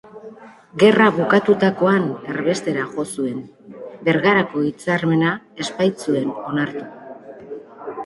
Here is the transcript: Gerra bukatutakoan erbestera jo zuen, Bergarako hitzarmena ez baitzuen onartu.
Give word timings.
Gerra 0.83 1.09
bukatutakoan 1.17 2.07
erbestera 2.33 2.87
jo 2.95 3.07
zuen, 3.17 3.45
Bergarako 4.09 4.67
hitzarmena 4.71 5.39
ez 5.65 5.71
baitzuen 5.81 6.37
onartu. 6.51 6.87